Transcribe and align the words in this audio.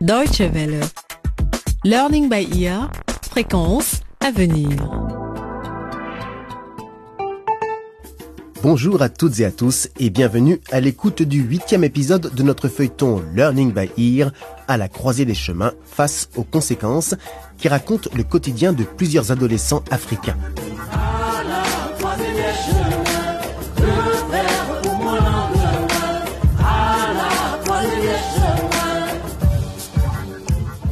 Deutsche 0.00 0.40
Welle. 0.40 0.80
Learning 1.84 2.30
by 2.30 2.48
ear. 2.58 2.90
Fréquence 3.30 4.00
à 4.20 4.30
venir. 4.30 4.70
Bonjour 8.62 9.02
à 9.02 9.10
toutes 9.10 9.40
et 9.40 9.44
à 9.44 9.50
tous 9.50 9.90
et 9.98 10.08
bienvenue 10.08 10.58
à 10.72 10.80
l'écoute 10.80 11.20
du 11.20 11.42
huitième 11.42 11.84
épisode 11.84 12.34
de 12.34 12.42
notre 12.42 12.68
feuilleton 12.68 13.22
Learning 13.34 13.74
by 13.74 13.90
Ear 13.98 14.32
à 14.68 14.78
la 14.78 14.88
croisée 14.88 15.26
des 15.26 15.34
chemins 15.34 15.74
face 15.84 16.30
aux 16.34 16.44
conséquences 16.44 17.14
qui 17.58 17.68
raconte 17.68 18.08
le 18.14 18.24
quotidien 18.24 18.72
de 18.72 18.84
plusieurs 18.84 19.30
adolescents 19.30 19.84
africains. 19.90 20.36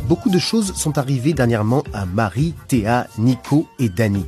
Beaucoup 0.08 0.30
de 0.30 0.38
choses 0.38 0.74
sont 0.74 0.96
arrivées 0.96 1.34
dernièrement 1.34 1.84
à 1.92 2.06
Marie, 2.06 2.54
Théa, 2.66 3.08
Nico 3.18 3.68
et 3.78 3.90
Dani. 3.90 4.24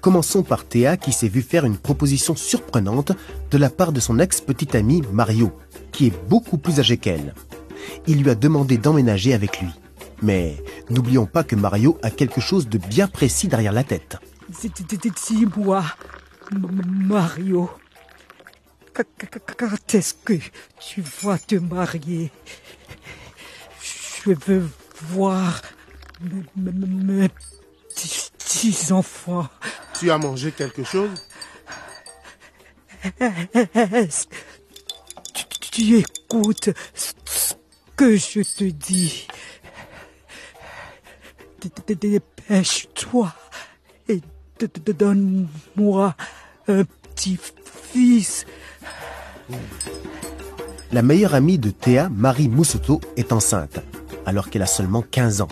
Commençons 0.00 0.42
par 0.42 0.64
Théa 0.64 0.96
qui 0.96 1.12
s'est 1.12 1.28
vu 1.28 1.40
faire 1.40 1.64
une 1.64 1.76
proposition 1.76 2.34
surprenante 2.34 3.12
de 3.52 3.58
la 3.58 3.70
part 3.70 3.92
de 3.92 4.00
son 4.00 4.18
ex-petit 4.18 4.76
ami 4.76 5.04
Mario, 5.12 5.56
qui 5.92 6.08
est 6.08 6.28
beaucoup 6.28 6.58
plus 6.58 6.80
âgé 6.80 6.96
qu'elle. 6.96 7.32
Il 8.08 8.24
lui 8.24 8.30
a 8.30 8.34
demandé 8.34 8.76
d'emménager 8.76 9.34
avec 9.34 9.60
lui. 9.60 9.68
Mais 10.20 10.56
n'oublions 10.90 11.26
pas 11.26 11.44
que 11.44 11.54
Mario 11.54 11.96
a 12.02 12.10
quelque 12.10 12.40
chose 12.40 12.68
de 12.68 12.78
bien 12.78 13.06
précis 13.06 13.46
derrière 13.46 13.72
la 13.72 13.84
tête. 13.84 14.16
Dis-moi, 15.28 15.84
Mario, 16.50 17.70
quand 18.92 19.94
est-ce 19.94 20.14
que 20.24 20.34
tu 20.80 21.04
vas 21.22 21.38
te 21.38 21.54
marier? 21.54 22.32
Je 24.24 24.32
veux 24.32 24.68
voir 25.02 25.62
mes 26.56 27.28
petits-enfants. 27.88 29.48
Tu 29.98 30.10
as 30.10 30.18
mangé 30.18 30.52
quelque 30.52 30.84
chose? 30.84 31.10
Est-ce 33.20 34.26
que 34.26 34.36
tu, 35.32 35.44
tu 35.70 35.98
écoutes 35.98 36.70
ce 36.94 37.54
que 37.96 38.16
je 38.16 38.42
te 38.42 38.64
dis? 38.64 39.26
Dépêche-toi 41.86 43.34
et 44.08 44.20
donne-moi 44.86 46.14
un 46.68 46.84
petit-fils. 46.84 48.46
La 50.92 51.02
meilleure 51.02 51.34
amie 51.34 51.58
de 51.58 51.70
Théa, 51.70 52.08
Marie 52.08 52.48
Moussoto, 52.48 53.00
est 53.16 53.32
enceinte, 53.32 53.80
alors 54.28 54.50
qu'elle 54.50 54.62
a 54.62 54.66
seulement 54.66 55.02
15 55.02 55.40
ans. 55.40 55.48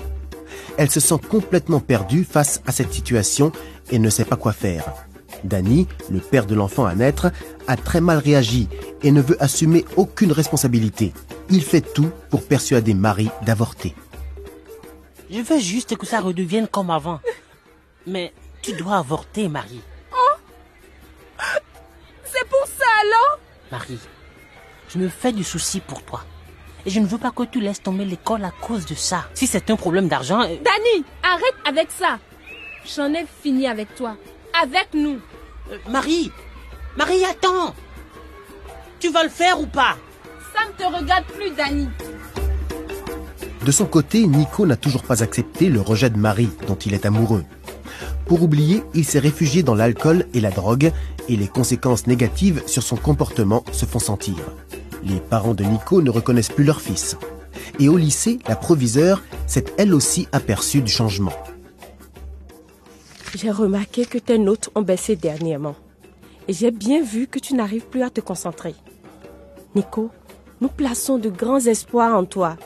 Elle 0.76 0.90
se 0.90 1.00
sent 1.00 1.18
complètement 1.28 1.80
perdue 1.80 2.24
face 2.24 2.60
à 2.66 2.72
cette 2.72 2.92
situation 2.92 3.50
et 3.90 3.98
ne 3.98 4.10
sait 4.10 4.24
pas 4.24 4.36
quoi 4.36 4.52
faire. 4.52 4.84
Danny, 5.44 5.86
le 6.10 6.20
père 6.20 6.46
de 6.46 6.54
l'enfant 6.54 6.86
à 6.86 6.94
naître, 6.94 7.30
a 7.66 7.76
très 7.76 8.00
mal 8.00 8.18
réagi 8.18 8.68
et 9.02 9.10
ne 9.10 9.20
veut 9.20 9.42
assumer 9.42 9.84
aucune 9.96 10.32
responsabilité. 10.32 11.12
Il 11.50 11.62
fait 11.62 11.80
tout 11.80 12.10
pour 12.30 12.44
persuader 12.44 12.94
Marie 12.94 13.30
d'avorter. 13.42 13.94
Je 15.30 15.40
veux 15.40 15.58
juste 15.58 15.96
que 15.96 16.06
ça 16.06 16.20
redevienne 16.20 16.68
comme 16.68 16.90
avant. 16.90 17.20
Mais 18.06 18.32
tu 18.62 18.72
dois 18.72 18.98
avorter, 18.98 19.48
Marie. 19.48 19.82
C'est 22.24 22.48
pour 22.48 22.66
ça 22.66 22.84
alors? 23.02 23.38
Marie, 23.72 23.98
je 24.88 24.98
me 24.98 25.08
fais 25.08 25.32
du 25.32 25.42
souci 25.42 25.80
pour 25.80 26.02
toi. 26.02 26.24
Et 26.86 26.90
je 26.90 27.00
ne 27.00 27.06
veux 27.06 27.18
pas 27.18 27.32
que 27.32 27.42
tu 27.42 27.60
laisses 27.60 27.82
tomber 27.82 28.04
l'école 28.04 28.44
à 28.44 28.52
cause 28.52 28.86
de 28.86 28.94
ça. 28.94 29.24
Si 29.34 29.46
c'est 29.46 29.70
un 29.70 29.76
problème 29.76 30.06
d'argent... 30.08 30.40
euh, 30.42 30.46
Dani, 30.64 31.04
arrête 31.22 31.54
avec 31.68 31.88
ça. 31.90 32.18
J'en 32.96 33.12
ai 33.12 33.26
fini 33.42 33.66
avec 33.66 33.94
toi. 33.96 34.16
Avec 34.62 34.88
nous. 34.94 35.18
euh, 35.72 35.78
Marie 35.90 36.30
Marie, 36.96 37.24
attends 37.24 37.74
Tu 39.00 39.10
vas 39.10 39.24
le 39.24 39.28
faire 39.28 39.60
ou 39.60 39.66
pas? 39.66 39.96
Ça 40.54 40.66
ne 40.68 40.72
te 40.72 40.96
regarde 40.96 41.24
plus, 41.24 41.50
Dani. 41.50 41.88
De 43.64 43.72
son 43.72 43.84
côté, 43.86 44.26
Nico 44.28 44.64
n'a 44.64 44.76
toujours 44.76 45.02
pas 45.02 45.24
accepté 45.24 45.68
le 45.68 45.80
rejet 45.80 46.08
de 46.08 46.16
Marie, 46.16 46.50
dont 46.68 46.76
il 46.76 46.94
est 46.94 47.04
amoureux. 47.04 47.44
Pour 48.26 48.42
oublier, 48.42 48.82
il 48.94 49.04
s'est 49.04 49.18
réfugié 49.18 49.62
dans 49.64 49.74
l'alcool 49.74 50.26
et 50.34 50.40
la 50.40 50.50
drogue, 50.50 50.92
et 51.28 51.36
les 51.36 51.48
conséquences 51.48 52.06
négatives 52.06 52.62
sur 52.66 52.84
son 52.84 52.96
comportement 52.96 53.64
se 53.72 53.84
font 53.86 53.98
sentir. 53.98 54.36
Les 55.08 55.20
parents 55.20 55.54
de 55.54 55.62
Nico 55.62 56.02
ne 56.02 56.10
reconnaissent 56.10 56.48
plus 56.50 56.64
leur 56.64 56.80
fils. 56.80 57.16
Et 57.78 57.88
au 57.88 57.96
lycée, 57.96 58.40
la 58.48 58.56
proviseure 58.56 59.22
s'est 59.46 59.66
elle 59.78 59.94
aussi 59.94 60.26
aperçue 60.32 60.82
du 60.82 60.90
changement. 60.90 61.32
J'ai 63.34 63.50
remarqué 63.50 64.04
que 64.04 64.18
tes 64.18 64.38
notes 64.38 64.70
ont 64.74 64.82
baissé 64.82 65.14
dernièrement. 65.14 65.76
Et 66.48 66.52
j'ai 66.52 66.72
bien 66.72 67.02
vu 67.02 67.28
que 67.28 67.38
tu 67.38 67.54
n'arrives 67.54 67.86
plus 67.86 68.02
à 68.02 68.10
te 68.10 68.20
concentrer. 68.20 68.74
Nico, 69.76 70.10
nous 70.60 70.68
plaçons 70.68 71.18
de 71.18 71.28
grands 71.28 71.60
espoirs 71.60 72.16
en 72.16 72.24
toi. 72.24 72.56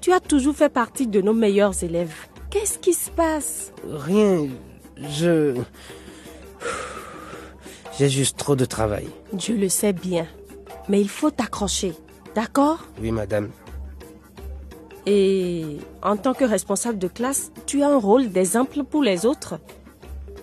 Tu 0.00 0.12
as 0.12 0.20
toujours 0.20 0.56
fait 0.56 0.72
partie 0.72 1.06
de 1.06 1.20
nos 1.20 1.34
meilleurs 1.34 1.82
élèves. 1.82 2.14
Qu'est-ce 2.48 2.78
qui 2.78 2.94
se 2.94 3.10
passe? 3.10 3.72
Rien. 3.86 4.46
Je. 4.96 5.54
J'ai 7.98 8.08
juste 8.08 8.38
trop 8.38 8.56
de 8.56 8.64
travail. 8.64 9.08
Je 9.36 9.52
le 9.52 9.68
sais 9.68 9.92
bien. 9.92 10.26
Mais 10.88 11.00
il 11.00 11.08
faut 11.08 11.30
t'accrocher. 11.30 11.94
D'accord? 12.34 12.84
Oui, 13.00 13.10
madame. 13.12 13.50
Et 15.06 15.78
en 16.02 16.16
tant 16.16 16.34
que 16.34 16.44
responsable 16.44 16.98
de 16.98 17.08
classe, 17.08 17.52
tu 17.66 17.82
as 17.82 17.88
un 17.88 17.98
rôle 17.98 18.30
d'exemple 18.30 18.84
pour 18.84 19.02
les 19.02 19.26
autres. 19.26 19.60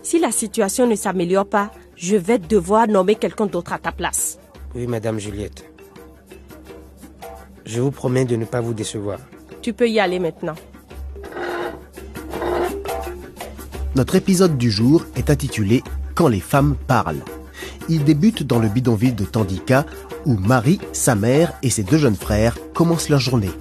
Si 0.04 0.20
la 0.20 0.32
situation 0.32 0.88
ne 0.88 0.96
s'améliore 0.96 1.48
pas, 1.48 1.72
je 1.96 2.16
vais 2.16 2.40
devoir 2.40 2.88
nommer 2.88 3.16
quelqu'un 3.16 3.46
d'autre 3.46 3.74
à 3.74 3.80
ta 3.80 3.92
place. 3.92 4.40
Oui, 4.76 4.88
madame 4.88 5.20
Juliette. 5.20 5.66
Je 7.66 7.82
vous 7.82 7.92
promets 7.92 8.26
de 8.26 8.36
ne 8.36 8.46
pas 8.46 8.62
vous 8.62 8.74
décevoir. 8.74 9.20
Tu 9.62 9.74
peux 9.74 9.90
y 9.90 10.00
aller 10.00 10.20
maintenant. 10.20 10.56
Notre 13.96 14.16
épisode 14.16 14.58
du 14.58 14.72
jour 14.72 15.06
est 15.16 15.30
intitulé 15.30 15.84
Quand 16.16 16.28
les 16.28 16.40
femmes 16.40 16.76
parlent. 16.88 17.24
Il 17.90 18.04
débute 18.06 18.44
dans 18.44 18.60
le 18.60 18.70
bidonville 18.70 19.16
de 19.16 19.26
Tandika 19.26 19.86
où 20.26 20.36
Marie, 20.36 20.80
sa 20.94 21.16
mère 21.16 21.54
et 21.62 21.70
ses 21.70 21.84
deux 21.84 21.98
jeunes 21.98 22.16
frères 22.16 22.58
commencent 22.74 23.10
leur 23.10 23.20
journée. 23.20 23.52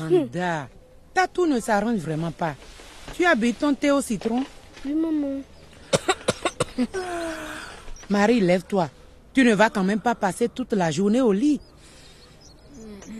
Anda, 0.00 0.68
ta 1.14 1.28
tout 1.28 1.46
ne 1.46 1.60
s'arrange 1.60 2.00
vraiment 2.00 2.32
pas. 2.32 2.54
Tu 3.14 3.24
as 3.24 3.34
bu 3.34 3.54
ton 3.54 3.74
thé 3.74 3.90
au 3.90 4.00
citron? 4.00 4.42
Oui, 4.84 4.94
maman. 4.94 5.42
Marie, 8.10 8.40
lève-toi. 8.40 8.88
Tu 9.34 9.44
ne 9.44 9.54
vas 9.54 9.70
quand 9.70 9.84
même 9.84 10.00
pas 10.00 10.14
passer 10.14 10.48
toute 10.48 10.72
la 10.72 10.90
journée 10.90 11.20
au 11.20 11.32
lit. 11.32 11.60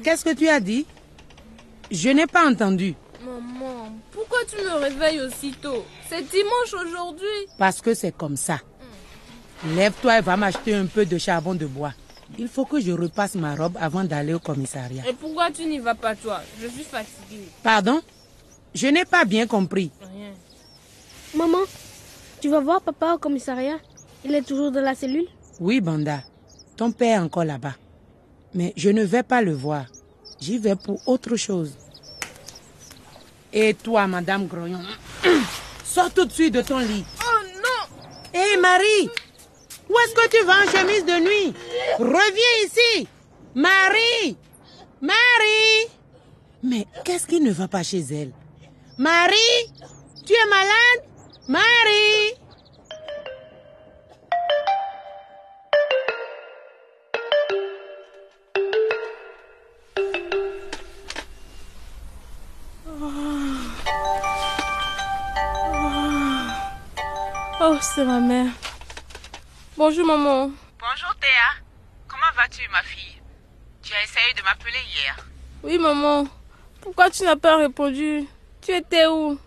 Qu'est-ce 0.03 0.25
que 0.25 0.35
tu 0.35 0.49
as 0.49 0.61
dit? 0.61 0.87
Je 1.91 2.11
n'ai 2.11 2.27
pas 2.27 2.49
entendu. 2.49 2.95
Maman, 3.25 3.93
pourquoi 4.11 4.39
tu 4.49 4.57
me 4.57 4.75
réveilles 4.75 5.21
aussitôt? 5.21 5.85
C'est 6.09 6.23
dimanche 6.23 6.75
aujourd'hui. 6.75 7.27
Parce 7.59 7.81
que 7.81 7.95
c'est 7.95 8.17
comme 8.17 8.37
ça. 8.37 8.61
Lève-toi 9.75 10.19
et 10.19 10.23
va 10.23 10.37
m'acheter 10.37 10.75
un 10.75 10.87
peu 10.87 11.07
de 11.07 11.19
charbon 11.19 11.55
de 11.55 11.67
bois. 11.67 11.93
Il 12.39 12.49
faut 12.49 12.65
que 12.65 12.81
je 12.81 12.93
repasse 12.93 13.35
ma 13.35 13.55
robe 13.55 13.77
avant 13.81 14.05
d'aller 14.05 14.35
au 14.35 14.39
commissariat. 14.39 15.05
Et 15.09 15.13
pourquoi 15.13 15.51
tu 15.51 15.65
n'y 15.67 15.79
vas 15.79 15.95
pas, 15.95 16.15
toi? 16.17 16.41
Je 16.61 16.67
suis 16.67 16.83
fatiguée. 16.85 17.49
Pardon? 17.63 18.01
Je 18.75 18.87
n'ai 18.89 19.05
pas 19.05 19.25
bien 19.25 19.47
compris. 19.47 19.91
Rien. 20.01 20.31
Maman, 21.35 21.59
tu 22.41 22.49
vas 22.49 22.61
voir 22.61 22.81
papa 22.81 23.15
au 23.15 23.19
commissariat 23.19 23.79
Il 24.25 24.35
est 24.35 24.43
toujours 24.43 24.73
dans 24.73 24.81
la 24.81 24.95
cellule 24.95 25.27
Oui, 25.63 25.81
Banda. 25.81 26.25
Ton 26.77 26.91
père 26.91 27.21
est 27.21 27.25
encore 27.25 27.45
là-bas. 27.45 27.77
Mais 28.53 28.73
je 28.77 28.91
ne 28.91 29.05
vais 29.05 29.23
pas 29.23 29.43
le 29.43 29.53
voir. 29.53 29.85
J'y 30.41 30.59
vais 30.59 30.75
pour 30.75 31.01
autre 31.07 31.37
chose. 31.37 31.75
Et 33.53 33.73
toi, 33.75 34.09
Madame 34.09 34.49
Grognon, 34.49 34.83
sors 35.85 36.13
tout 36.13 36.25
de 36.25 36.33
suite 36.33 36.53
de 36.55 36.63
ton 36.63 36.81
lit. 36.81 37.05
Oh 37.21 37.47
non 37.59 37.97
Hé, 38.35 38.57
Marie 38.61 39.09
Où 39.89 39.95
est-ce 40.01 40.15
que 40.17 40.37
tu 40.37 40.45
vas 40.45 40.65
en 40.65 40.69
chemise 40.69 41.05
de 41.05 41.21
nuit? 41.21 41.55
Reviens 42.01 42.67
ici 42.67 43.07
Marie 43.55 44.37
Marie 45.01 45.93
Mais 46.65 46.87
qu'est-ce 47.05 47.27
qui 47.29 47.41
ne 47.41 47.53
va 47.53 47.69
pas 47.69 47.85
chez 47.85 48.01
elle? 48.11 48.33
Marie 48.99 49.71
Tu 50.27 50.33
es 50.33 50.49
malade? 50.49 51.09
Marie 51.47 52.42
Oh, 67.75 67.79
c'est 67.81 68.05
ma 68.05 68.21
mère. 68.21 68.53
Bonjour, 69.79 70.07
maman. 70.07 70.51
Bonjour, 70.79 71.15
Théa. 71.19 71.65
Comment 72.07 72.31
vas-tu, 72.37 72.69
ma 72.69 72.83
fille? 72.83 73.17
Tu 73.83 73.95
as 73.95 74.03
essayé 74.05 74.35
de 74.35 74.43
m'appeler 74.43 74.79
hier. 74.95 75.17
Oui, 75.63 75.79
maman. 75.79 76.27
Pourquoi 76.83 77.09
tu 77.09 77.23
n'as 77.23 77.37
pas 77.37 77.57
répondu? 77.57 78.29
Tu 78.61 78.73
étais 78.73 79.07
où? 79.07 79.41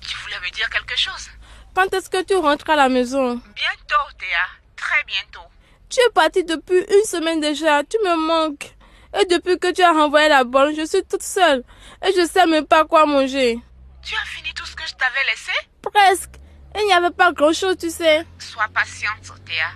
Tu 0.00 0.16
voulais 0.18 0.38
me 0.38 0.50
dire 0.54 0.70
quelque 0.70 0.96
chose? 0.96 1.28
Quand 1.74 1.92
est-ce 1.92 2.08
que 2.08 2.22
tu 2.22 2.36
rentres 2.36 2.70
à 2.70 2.76
la 2.76 2.88
maison? 2.88 3.42
Bientôt, 3.56 4.06
Théa. 4.16 4.46
Très 4.76 5.02
bientôt. 5.08 5.48
Tu 5.88 5.98
es 5.98 6.10
partie 6.10 6.44
depuis 6.44 6.84
une 6.88 7.04
semaine 7.04 7.40
déjà. 7.40 7.82
Tu 7.82 7.98
me 8.04 8.14
manques. 8.14 8.76
Et 9.20 9.24
depuis 9.24 9.58
que 9.58 9.72
tu 9.72 9.82
as 9.82 9.90
renvoyé 9.90 10.28
la 10.28 10.44
bonne, 10.44 10.76
je 10.76 10.86
suis 10.86 11.02
toute 11.02 11.24
seule. 11.24 11.64
Et 12.06 12.12
je 12.16 12.24
sais 12.28 12.46
même 12.46 12.64
pas 12.64 12.84
quoi 12.84 13.06
manger. 13.06 13.58
Tu 14.04 14.14
as 14.14 14.24
fini 14.24 14.54
tout 14.54 14.66
ce 14.66 14.76
que 14.76 14.86
je 14.86 14.94
t'avais 14.94 15.24
laissé? 15.28 15.50
Presque. 15.82 16.39
Il 16.78 16.86
n'y 16.86 16.92
avait 16.92 17.10
pas 17.10 17.32
grand-chose, 17.32 17.76
tu 17.78 17.90
sais. 17.90 18.24
Sois 18.38 18.68
patiente, 18.72 19.32
Théa. 19.44 19.70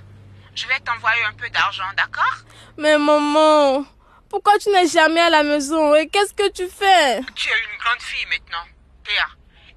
Je 0.54 0.66
vais 0.68 0.78
t'envoyer 0.80 1.24
un 1.24 1.32
peu 1.32 1.48
d'argent, 1.50 1.84
d'accord? 1.96 2.38
Mais 2.78 2.96
maman, 2.96 3.84
pourquoi 4.28 4.56
tu 4.58 4.70
n'es 4.70 4.86
jamais 4.86 5.20
à 5.20 5.30
la 5.30 5.42
maison? 5.42 5.94
Et 5.96 6.08
qu'est-ce 6.08 6.32
que 6.32 6.50
tu 6.50 6.68
fais? 6.68 7.20
Tu 7.34 7.48
es 7.48 7.52
une 7.52 7.78
grande 7.78 8.00
fille 8.00 8.26
maintenant. 8.26 8.64
Théa, 9.04 9.26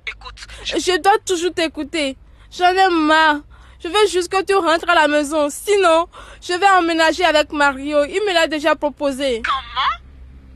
écoute. 0.07 0.35
Je, 0.63 0.77
je 0.77 0.97
dois 1.01 1.17
toujours 1.25 1.53
t'écouter. 1.53 2.17
J'en 2.51 2.71
ai 2.71 2.89
marre. 2.89 3.37
Je 3.83 3.87
veux 3.87 4.07
juste 4.07 4.31
que 4.31 4.43
tu 4.43 4.55
rentres 4.55 4.89
à 4.89 4.95
la 4.95 5.07
maison. 5.07 5.49
Sinon, 5.49 6.07
je 6.41 6.53
vais 6.53 6.69
emménager 6.69 7.25
avec 7.25 7.51
Mario. 7.51 8.03
Il 8.05 8.21
me 8.25 8.33
l'a 8.33 8.47
déjà 8.47 8.75
proposé. 8.75 9.41
Comment? 9.43 9.97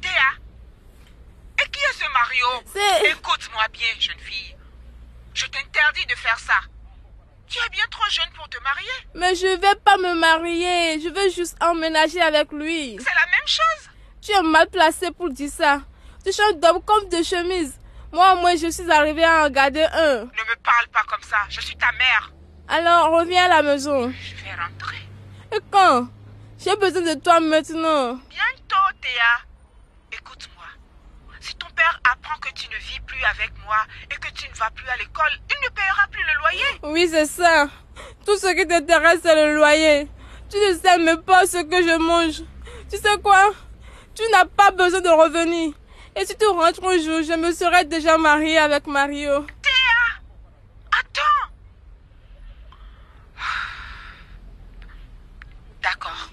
Théa 0.01 0.31
Et 1.63 1.69
qui 1.69 1.79
est 1.79 1.93
ce 1.93 2.11
Mario? 2.11 2.45
C'est... 2.73 3.09
Écoute-moi 3.11 3.63
bien, 3.73 3.87
jeune 3.99 4.19
fille. 4.19 4.55
Je 5.41 5.47
t'interdis 5.47 6.05
de 6.05 6.15
faire 6.15 6.37
ça. 6.37 6.53
Tu 7.47 7.57
es 7.57 7.69
bien 7.69 7.83
trop 7.89 8.07
jeune 8.11 8.31
pour 8.35 8.47
te 8.47 8.61
marier. 8.61 8.91
Mais 9.15 9.33
je 9.33 9.59
vais 9.59 9.75
pas 9.83 9.97
me 9.97 10.13
marier. 10.13 11.01
Je 11.01 11.09
veux 11.09 11.31
juste 11.31 11.57
emménager 11.63 12.21
avec 12.21 12.51
lui. 12.51 12.97
C'est 12.99 13.15
la 13.15 13.25
même 13.25 13.47
chose. 13.47 13.89
Tu 14.21 14.31
es 14.33 14.41
mal 14.43 14.69
placé 14.69 15.09
pour 15.09 15.31
dire 15.31 15.49
ça. 15.49 15.81
Tu 16.23 16.31
changes 16.31 16.57
d'homme 16.57 16.83
comme 16.83 17.09
de 17.09 17.23
chemise. 17.23 17.73
Moi, 18.13 18.35
moi, 18.35 18.55
je 18.55 18.69
suis 18.69 18.91
arrivée 18.91 19.23
à 19.23 19.45
en 19.45 19.49
garder 19.49 19.81
un. 19.81 20.17
Ne 20.19 20.25
me 20.25 20.55
parle 20.61 20.87
pas 20.93 21.03
comme 21.09 21.23
ça. 21.23 21.37
Je 21.49 21.59
suis 21.59 21.75
ta 21.75 21.91
mère. 21.93 22.31
Alors, 22.67 23.09
reviens 23.11 23.45
à 23.45 23.47
la 23.47 23.61
maison. 23.63 24.11
Je 24.11 24.43
vais 24.43 24.53
rentrer. 24.53 25.01
Et 25.55 25.59
quand? 25.71 26.07
J'ai 26.59 26.75
besoin 26.75 27.01
de 27.01 27.19
toi 27.19 27.39
maintenant. 27.39 28.19
Bientôt, 28.29 28.95
Théa. 29.01 29.50
Père 31.81 31.99
apprend 32.11 32.37
que 32.37 32.53
tu 32.53 32.69
ne 32.69 32.75
vis 32.75 32.99
plus 33.07 33.23
avec 33.23 33.51
moi 33.65 33.77
et 34.11 34.15
que 34.15 34.31
tu 34.33 34.47
ne 34.47 34.53
vas 34.53 34.69
plus 34.69 34.87
à 34.87 34.97
l'école, 34.97 35.31
il 35.49 35.55
ne 35.63 35.69
payera 35.69 36.07
plus 36.11 36.21
le 36.21 36.37
loyer. 36.39 36.79
Oui, 36.83 37.07
c'est 37.09 37.25
ça. 37.25 37.69
Tout 38.23 38.37
ce 38.37 38.53
qui 38.55 38.67
t'intéresse, 38.67 39.21
c'est 39.23 39.33
le 39.35 39.55
loyer. 39.55 40.07
Tu 40.51 40.57
ne 40.57 40.77
sais 40.77 40.99
même 40.99 41.23
pas 41.23 41.47
ce 41.47 41.57
que 41.63 41.77
je 41.81 41.97
mange. 41.97 42.43
Tu 42.87 42.97
sais 42.97 43.17
quoi? 43.23 43.51
Tu 44.13 44.21
n'as 44.31 44.45
pas 44.45 44.69
besoin 44.69 45.01
de 45.01 45.09
revenir. 45.09 45.73
Et 46.15 46.23
si 46.23 46.37
tu 46.37 46.45
rentres 46.45 46.83
un 46.83 46.99
jour, 46.99 47.23
je 47.23 47.35
me 47.35 47.51
serai 47.51 47.83
déjà 47.85 48.15
mariée 48.19 48.59
avec 48.59 48.85
Mario. 48.85 49.47
Théa 49.63 50.21
Attends 50.99 51.49
D'accord. 55.81 56.29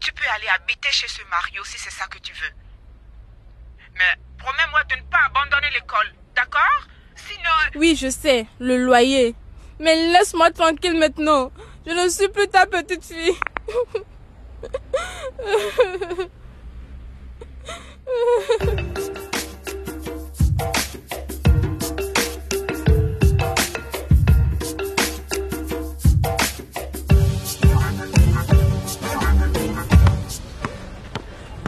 Tu 0.00 0.12
peux 0.12 0.28
aller 0.34 0.48
habiter 0.48 0.90
chez 0.90 1.06
ce 1.06 1.22
Mario 1.30 1.62
si 1.62 1.78
c'est 1.78 1.92
ça 1.92 2.06
que 2.06 2.18
tu 2.18 2.32
veux. 2.32 2.67
Mais 3.98 4.14
promets-moi 4.38 4.80
de 4.90 4.94
ne 4.96 5.02
pas 5.10 5.18
abandonner 5.26 5.70
l'école, 5.74 6.14
d'accord? 6.36 6.86
Sinon... 7.16 7.50
Oui, 7.74 7.96
je 8.00 8.08
sais, 8.08 8.46
le 8.60 8.76
loyer. 8.76 9.34
Mais 9.80 9.94
laisse-moi 10.12 10.50
tranquille 10.50 10.96
maintenant. 10.98 11.50
Je 11.86 11.92
ne 11.92 12.08
suis 12.08 12.28
plus 12.28 12.48
ta 12.48 12.66
petite 12.66 13.04
fille. 13.04 13.34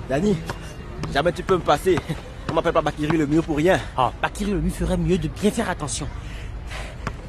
Dani, 0.09 0.37
jamais 1.13 1.33
tu 1.33 1.43
peux 1.43 1.55
me 1.57 1.61
passer. 1.63 1.99
On 2.51 2.55
m'appelle 2.55 2.73
pas 2.73 2.83
Bakiri 2.83 3.17
le 3.17 3.27
mur 3.27 3.43
pour 3.45 3.57
rien. 3.57 3.79
Oh, 3.97 4.09
Bakiri 4.21 4.51
le 4.53 4.61
mur 4.61 4.75
ferait 4.75 4.97
mieux 4.97 5.19
de 5.19 5.29
bien 5.29 5.51
faire 5.51 5.71
attention. 5.71 6.09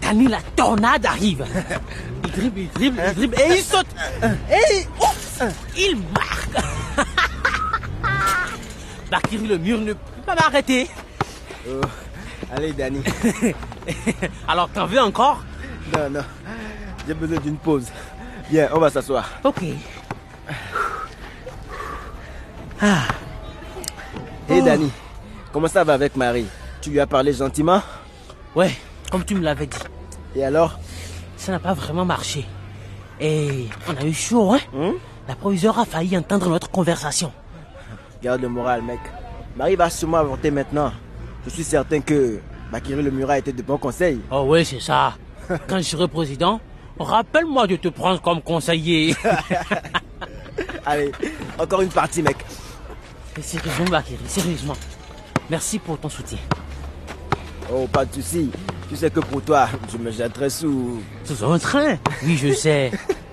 Dani, 0.02 0.28
la 0.28 0.42
tornade 0.56 1.06
arrive. 1.06 1.46
Il 2.24 2.32
dribble, 2.32 2.60
il 2.60 2.70
dribble, 2.70 3.02
il 3.08 3.14
dribble 3.14 3.36
et 3.40 3.58
il 3.58 3.64
saute. 3.64 3.88
Et 4.24 4.88
oups, 5.00 5.44
il 5.78 5.98
marque. 5.98 6.66
Bakiri 9.12 9.48
le 9.48 9.58
mur 9.58 9.80
ne 9.80 9.94
peut 9.94 10.22
pas 10.26 10.36
m'arrêter. 10.36 10.88
Oh, 11.68 11.82
allez, 12.56 12.72
Dani. 12.72 13.04
Alors, 14.48 14.70
t'en 14.70 14.86
veux 14.86 15.02
encore? 15.02 15.44
Non, 15.96 16.10
non. 16.10 16.24
J'ai 17.08 17.14
besoin 17.14 17.40
d'une 17.40 17.58
pause. 17.58 17.88
Viens, 18.50 18.70
on 18.74 18.80
va 18.80 18.90
s'asseoir. 18.90 19.30
Ok. 19.44 19.64
Ah. 22.82 23.04
Dani, 24.64 24.92
comment 25.52 25.68
ça 25.68 25.84
va 25.84 25.94
avec 25.94 26.16
Marie? 26.16 26.46
Tu 26.82 26.92
lui 26.92 27.00
as 27.00 27.08
parlé 27.08 27.34
gentiment? 27.34 27.82
Ouais, 28.56 28.72
comme 29.12 29.26
tu 29.26 29.36
me 29.36 29.42
l'avais 29.42 29.66
dit. 29.66 29.78
Et 30.36 30.44
alors? 30.44 30.80
Ça 31.36 31.52
n'a 31.52 31.60
pas 31.60 31.74
vraiment 31.74 32.06
marché. 32.06 32.46
Et 33.20 33.68
on 33.88 33.96
a 34.00 34.06
eu 34.06 34.14
chaud, 34.14 34.54
hein? 34.54 34.60
Hmm? 34.74 34.94
La 35.28 35.36
proviseure 35.36 35.80
a 35.80 35.86
failli 35.86 36.18
entendre 36.18 36.50
notre 36.50 36.70
conversation. 36.70 37.32
Garde 38.22 38.42
le 38.42 38.50
moral, 38.50 38.84
mec. 38.84 39.00
Marie 39.56 39.76
va 39.76 39.90
sûrement 39.90 40.18
avorter 40.18 40.52
maintenant. 40.52 40.92
Je 41.46 41.50
suis 41.50 41.64
certain 41.64 42.02
que 42.02 42.40
Bakiri 42.72 43.02
le 43.02 43.12
Murat 43.12 43.40
était 43.40 43.52
de 43.52 43.62
bons 43.62 43.78
conseils. 43.78 44.22
Oh 44.32 44.46
oui, 44.48 44.64
c'est 44.64 44.80
ça. 44.80 45.16
Quand 45.68 45.78
je 45.78 45.84
serai 45.84 46.08
président, 46.08 46.60
rappelle-moi 47.00 47.68
de 47.68 47.76
te 47.78 47.88
prendre 47.88 48.22
comme 48.22 48.42
conseiller. 48.42 49.16
Allez, 50.86 51.12
encore 51.60 51.82
une 51.82 51.90
partie, 51.90 52.22
mec. 52.22 52.38
Sérieusement, 53.40 53.86
Bakiri, 53.86 54.20
sérieusement. 54.28 54.76
Merci 55.50 55.80
pour 55.80 55.98
ton 55.98 56.10
soutien. 56.10 56.38
Oh, 57.72 57.88
pas 57.88 58.04
de 58.06 58.14
soucis. 58.16 58.52
Tu 58.90 58.96
sais 58.98 59.10
que 59.10 59.22
pour 59.22 59.42
toi, 59.42 59.70
je 59.92 59.98
me 59.98 60.12
jetterai 60.12 60.50
sous... 60.50 61.02
Sous 61.24 61.46
un 61.46 61.58
train? 61.58 61.96
Oui, 62.24 62.36
je 62.36 62.52
sais. 62.54 62.92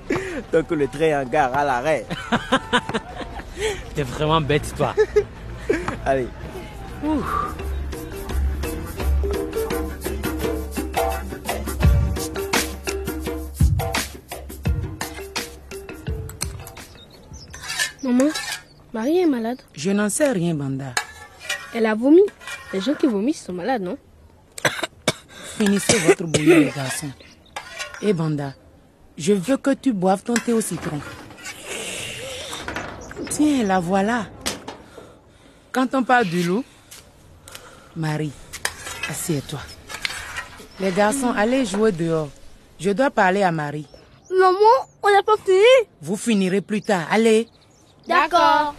Tant 0.52 0.62
que 0.62 0.75
le 0.75 0.87
train 0.87 1.23
en 1.23 1.25
gare 1.28 1.52
à 1.52 1.64
l'arrêt. 1.64 2.07
T'es 3.95 4.05
vraiment 4.05 4.40
bête, 4.40 4.73
toi. 4.76 4.95
Allez. 6.07 6.28
Ouh. 7.05 7.23
Marie 18.99 19.19
est 19.19 19.26
malade. 19.26 19.62
Je 19.75 19.93
n'en 19.93 20.09
sais 20.09 20.33
rien, 20.33 20.55
Banda. 20.55 20.93
Elle 21.73 21.87
a 21.87 21.95
vomi. 21.95 22.23
Les 22.73 22.81
gens 22.81 22.95
qui 22.95 23.07
vomissent 23.07 23.45
sont 23.45 23.52
malades, 23.52 23.81
non? 23.81 23.97
Finissez 25.57 25.97
votre 26.00 26.25
bouillon, 26.25 26.59
les 26.59 26.73
garçons. 26.75 27.12
Et 28.02 28.12
Banda, 28.12 28.55
je 29.17 29.35
veux 29.35 29.57
que 29.57 29.73
tu 29.75 29.93
boives 29.93 30.25
ton 30.25 30.35
thé 30.35 30.52
au 30.52 30.61
citron. 30.61 30.99
Tiens, 33.31 33.62
la 33.62 33.78
voilà. 33.78 34.26
Quand 35.71 35.95
on 35.95 36.02
parle 36.02 36.25
du 36.25 36.43
loup, 36.43 36.64
Marie, 37.95 38.33
assieds-toi. 39.09 39.61
Les 40.81 40.90
garçons, 40.90 41.33
allez 41.37 41.64
jouer 41.64 41.93
dehors. 41.93 42.31
Je 42.81 42.90
dois 42.90 43.12
parler 43.12 43.45
à 43.45 43.52
Marie. 43.52 43.87
Maman, 44.28 44.88
on 45.05 45.12
n'a 45.12 45.23
pas 45.23 45.37
fini? 45.47 45.87
Vous 46.02 46.17
finirez 46.17 46.62
plus 46.62 46.83
tard. 46.83 47.07
Allez. 47.12 47.47
D'accord. 48.09 48.75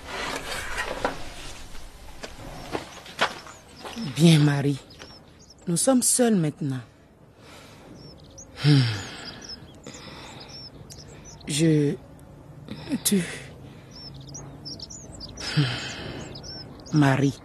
Bien, 4.16 4.40
Marie. 4.40 4.80
Nous 5.68 5.78
sommes 5.78 6.02
seuls 6.02 6.36
maintenant. 6.36 6.80
Hmm. 8.64 8.80
Je... 11.48 11.96
Tu... 13.04 13.24
Hmm. 15.58 15.64
Marie, 16.94 17.38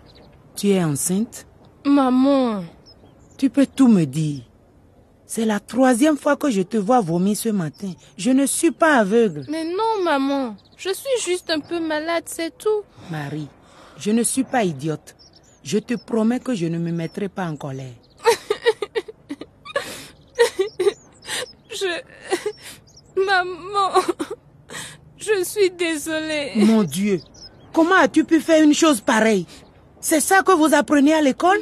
tu 0.56 0.68
es 0.70 0.82
enceinte? 0.82 1.46
Maman. 1.84 2.64
Tu 3.36 3.50
peux 3.50 3.66
tout 3.66 3.88
me 3.88 4.04
dire. 4.04 4.42
C'est 5.26 5.44
la 5.44 5.58
troisième 5.58 6.16
fois 6.16 6.36
que 6.36 6.50
je 6.50 6.62
te 6.62 6.76
vois 6.76 7.00
vomir 7.00 7.36
ce 7.36 7.48
matin. 7.48 7.92
Je 8.16 8.30
ne 8.30 8.46
suis 8.46 8.70
pas 8.70 8.98
aveugle. 8.98 9.44
Mais 9.48 9.64
non, 9.64 10.04
maman. 10.04 10.56
Je 10.76 10.90
suis 10.90 11.32
juste 11.32 11.50
un 11.50 11.60
peu 11.60 11.80
malade, 11.80 12.24
c'est 12.26 12.56
tout. 12.56 12.82
Marie, 13.10 13.48
je 13.98 14.12
ne 14.12 14.22
suis 14.22 14.44
pas 14.44 14.64
idiote. 14.64 15.16
Je 15.64 15.78
te 15.78 15.94
promets 15.94 16.40
que 16.40 16.54
je 16.54 16.66
ne 16.66 16.76
me 16.78 16.92
mettrai 16.92 17.30
pas 17.30 17.46
en 17.46 17.56
colère. 17.56 17.94
Je... 21.70 21.86
Maman, 23.16 23.90
je 25.16 25.42
suis 25.44 25.70
désolée. 25.70 26.52
Mon 26.56 26.82
Dieu, 26.84 27.20
comment 27.72 27.94
as-tu 27.96 28.24
pu 28.24 28.40
faire 28.40 28.62
une 28.62 28.74
chose 28.74 29.00
pareille? 29.00 29.46
C'est 30.00 30.20
ça 30.20 30.42
que 30.42 30.52
vous 30.52 30.74
apprenez 30.74 31.14
à 31.14 31.22
l'école? 31.22 31.60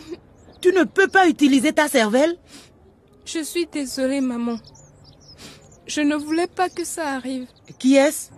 Tu 0.60 0.72
ne 0.72 0.82
peux 0.84 1.06
pas 1.08 1.28
utiliser 1.28 1.72
ta 1.72 1.88
cervelle? 1.88 2.36
Je 3.24 3.42
suis 3.44 3.66
désolée, 3.66 4.20
maman. 4.20 4.58
Je 5.86 6.00
ne 6.00 6.16
voulais 6.16 6.48
pas 6.48 6.68
que 6.68 6.84
ça 6.84 7.10
arrive. 7.10 7.46
Qui 7.78 7.94
est-ce? 7.96 8.30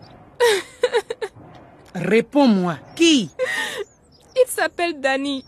Réponds-moi, 1.94 2.76
qui? 2.94 3.30
Il 4.36 4.50
s'appelle 4.50 5.00
Danny. 5.00 5.44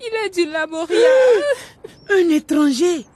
Il 0.00 0.26
est 0.26 0.30
du 0.30 0.50
Laboria. 0.50 0.96
Un 2.10 2.28
étranger 2.30 3.06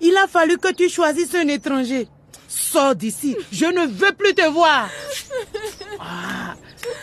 Il 0.00 0.16
a 0.16 0.26
fallu 0.26 0.58
que 0.58 0.72
tu 0.72 0.88
choisisses 0.88 1.34
un 1.34 1.46
étranger. 1.48 2.08
Sors 2.48 2.94
d'ici, 2.94 3.36
je 3.52 3.66
ne 3.66 3.86
veux 3.86 4.12
plus 4.12 4.34
te 4.34 4.48
voir. 4.48 4.88
Ah, 6.04 6.56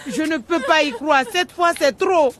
je 0.08 0.24
ne 0.24 0.38
peux 0.40 0.60
pas 0.60 0.84
y 0.84 0.92
croire, 0.92 1.24
cette 1.32 1.54
fois 1.54 1.72
c'est 1.78 1.98
trop. 1.98 2.34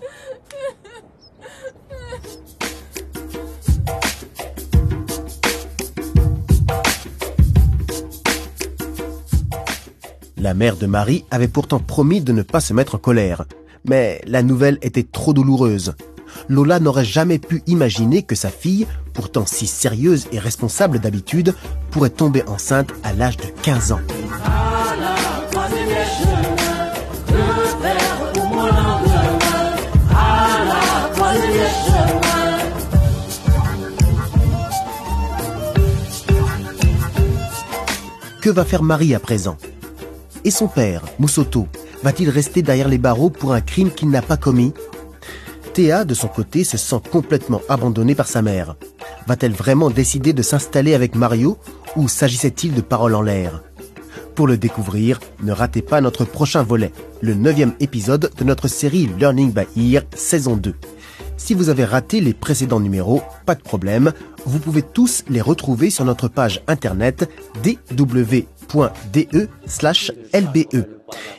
La 10.36 10.54
mère 10.54 10.76
de 10.76 10.86
Marie 10.86 11.24
avait 11.32 11.48
pourtant 11.48 11.80
promis 11.80 12.20
de 12.20 12.34
ne 12.34 12.42
pas 12.42 12.60
se 12.60 12.74
mettre 12.74 12.96
en 12.96 12.98
colère. 12.98 13.46
Mais 13.86 14.22
la 14.26 14.44
nouvelle 14.44 14.78
était 14.82 15.04
trop 15.04 15.34
douloureuse. 15.34 15.94
Lola 16.48 16.80
n'aurait 16.80 17.06
jamais 17.06 17.40
pu 17.40 17.64
imaginer 17.68 18.24
que 18.24 18.36
sa 18.36 18.50
fille, 18.50 18.88
pourtant 19.14 19.46
si 19.46 19.68
sérieuse 19.68 20.28
et 20.32 20.40
responsable 20.40 21.00
d'habitude, 21.00 21.56
pourrait 21.92 22.10
tomber 22.10 22.44
enceinte 22.48 22.92
à 23.04 23.14
l'âge 23.14 23.38
de 23.38 23.48
15 23.64 23.92
ans. 23.94 24.02
Que 38.42 38.50
va 38.50 38.64
faire 38.64 38.84
Marie 38.84 39.14
à 39.14 39.20
présent? 39.20 39.58
Et 40.46 40.52
son 40.52 40.68
père, 40.68 41.04
Moussoto, 41.20 41.68
va-t-il 42.04 42.30
rester 42.30 42.62
derrière 42.62 42.88
les 42.88 42.98
barreaux 42.98 43.30
pour 43.30 43.54
un 43.54 43.62
crime 43.62 43.92
qu'il 43.92 44.10
n'a 44.10 44.22
pas 44.22 44.38
commis? 44.38 44.74
Théa, 45.74 46.06
de 46.06 46.14
son 46.14 46.28
côté, 46.28 46.64
se 46.64 46.78
sent 46.78 47.02
complètement 47.12 47.62
abandonnée 47.70 48.16
par 48.16 48.28
sa 48.28 48.42
mère. 48.42 48.76
Va-t-elle 49.28 49.54
vraiment 49.54 49.90
décider 49.90 50.34
de 50.34 50.42
s'installer 50.42 50.94
avec 50.94 51.16
Mario 51.16 51.58
ou 51.96 52.08
s'agissait-il 52.08 52.74
de 52.74 52.82
paroles 52.82 53.16
en 53.16 53.22
l'air? 53.22 53.62
Pour 54.36 54.48
le 54.48 54.58
découvrir, 54.58 55.20
ne 55.44 55.52
ratez 55.52 55.82
pas 55.82 56.02
notre 56.02 56.24
prochain 56.26 56.64
volet, 56.64 56.92
le 57.22 57.34
neuvième 57.34 57.74
épisode 57.80 58.32
de 58.38 58.44
notre 58.44 58.68
série 58.68 59.10
Learning 59.20 59.52
by 59.52 59.66
Ear, 59.94 60.04
saison 60.16 60.56
2. 60.56 60.74
Si 61.38 61.54
vous 61.54 61.70
avez 61.70 61.86
raté 61.86 62.22
les 62.22 62.34
précédents 62.34 62.80
numéros, 62.80 63.22
pas 63.46 63.56
de 63.56 63.62
problème, 63.62 64.12
vous 64.46 64.60
pouvez 64.60 64.82
tous 64.82 65.24
les 65.30 65.42
retrouver 65.42 65.90
sur 65.90 66.06
notre 66.06 66.28
page 66.28 66.62
internet 66.68 67.30
dw.de/lbe. 67.64 68.46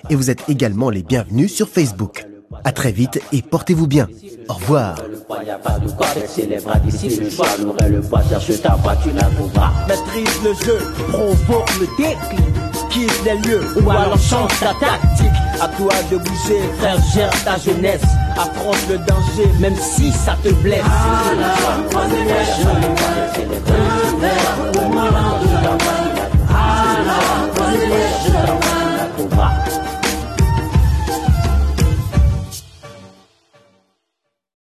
Et 0.09 0.15
vous 0.15 0.31
êtes 0.31 0.49
également 0.49 0.89
les 0.91 1.03
bienvenus 1.03 1.55
sur 1.55 1.69
Facebook. 1.69 2.27
À 2.65 2.73
très 2.73 2.91
vite 2.93 3.21
et 3.33 3.43
portez-vous 3.43 3.87
bien. 3.87 4.09
Au 4.49 4.55
revoir. 4.55 4.97
Maîtrise 9.89 10.43
le 10.43 10.55
jeu, 10.55 10.79
provoque 11.09 11.71
le 11.79 11.87
déclin, 11.97 12.45
quitte 12.91 13.23
les 13.25 13.39
lieux 13.49 13.63
ou 13.83 13.91
alors 13.91 14.19
change 14.19 14.51
ta 14.59 14.75
tactique. 14.75 15.31
À 15.61 15.69
toi 15.69 15.93
de 16.11 16.17
bouger, 16.17 16.61
frère, 16.79 16.99
gère 17.15 17.31
ta 17.45 17.57
jeunesse, 17.59 18.03
affronte 18.37 18.89
le 18.89 18.99
danger, 18.99 19.47
même 19.61 19.77
si 19.77 20.11
ça 20.11 20.37
te 20.43 20.49
blesse. 20.49 20.83
Ah 20.85 21.31